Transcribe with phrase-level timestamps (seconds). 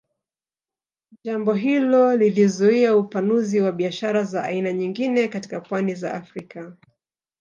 [1.23, 6.77] Jambo hilo lilizuia upanuzi wa biashara za aina nyingine katika pwani za Afrika